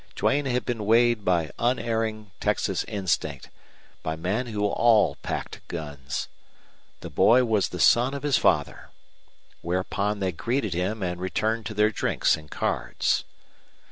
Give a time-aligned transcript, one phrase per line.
[0.15, 3.51] Duane had been weighed by unerring Texas instinct,
[4.01, 6.27] by men who all packed guns.
[7.01, 8.89] The boy was the son of his father.
[9.61, 13.25] Whereupon they greeted him and returned to their drinks and cards.